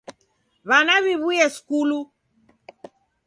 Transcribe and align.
W'ana 0.69 0.95
w'iw'uye 1.03 1.47
skulu! 1.55 1.99